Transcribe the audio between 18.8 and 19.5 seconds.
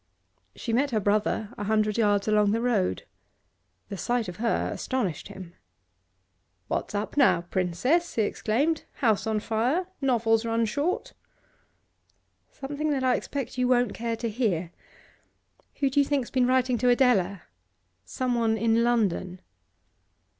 London.